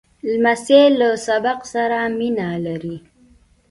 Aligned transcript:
لمسی 0.31 0.81
له 0.99 1.09
سبق 1.27 1.59
سره 1.73 1.99
مینه 2.17 2.49
لري. 2.65 2.97